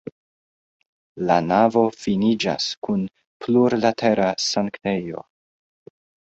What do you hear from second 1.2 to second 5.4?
La navo finiĝas kun plurlatera sanktejo.